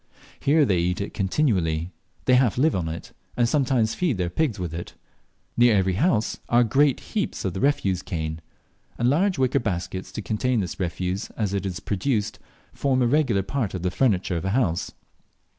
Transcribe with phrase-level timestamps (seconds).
[0.39, 1.91] Here they eat it continually.
[2.25, 4.95] They half live on it, and sometimes feed their pigs with it.
[5.55, 8.41] Near every house are great heaps of the refuse cane;
[8.97, 12.39] and large wicker baskets to contain this refuse as it is produced
[12.73, 14.91] form a regular part of the furniture of a house.